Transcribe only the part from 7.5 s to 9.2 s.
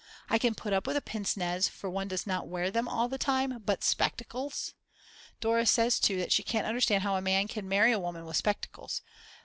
marry a woman with spectacles.